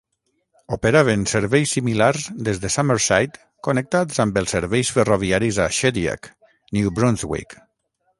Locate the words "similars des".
1.75-2.61